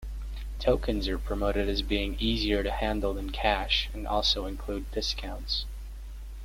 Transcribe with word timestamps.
Tokens 0.57 1.07
are 1.07 1.19
promoted 1.19 1.69
as 1.69 1.83
being 1.83 2.17
easier 2.19 2.63
to 2.63 2.71
handle 2.71 3.13
than 3.13 3.29
cash, 3.29 3.87
and 3.93 4.07
also 4.07 4.47
include 4.47 4.89
discounts. 4.89 5.65